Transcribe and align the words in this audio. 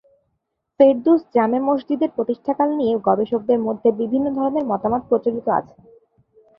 ফেরদৌস 0.79 1.21
জামে 1.35 1.59
মসজিদের 1.67 2.09
প্রতিষ্ঠাকাল 2.15 2.69
নিয়ে 2.79 2.93
গবেষকদের 3.07 3.59
মধ্যে 3.67 3.89
বিভিন্ন 4.01 4.27
ধরনের 4.37 4.65
মতামত 4.71 5.01
প্রচলিত 5.09 5.47
আছে। 5.59 5.75